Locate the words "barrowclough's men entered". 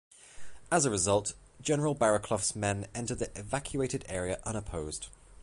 1.95-3.19